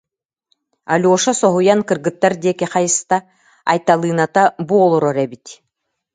Алеша 0.93 1.33
соһуйан 1.41 1.79
кыргыттар 1.87 2.33
диэки 2.43 2.65
хайыста, 2.73 3.17
Айталыыната 3.71 4.43
бу 4.67 4.75
олорор 4.85 5.17
эбит 5.25 5.45